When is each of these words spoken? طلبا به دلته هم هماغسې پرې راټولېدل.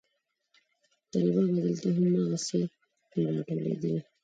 طلبا 1.11 1.41
به 1.53 1.59
دلته 1.65 1.87
هم 1.95 2.03
هماغسې 2.09 2.61
پرې 3.09 3.21
راټولېدل. 3.35 3.95